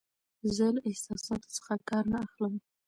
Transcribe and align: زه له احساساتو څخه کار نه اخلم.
زه 0.55 0.65
له 0.75 0.81
احساساتو 0.89 1.49
څخه 1.57 1.73
کار 1.89 2.03
نه 2.11 2.17
اخلم. 2.25 2.53